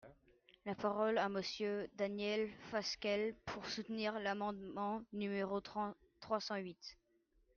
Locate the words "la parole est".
0.65-1.21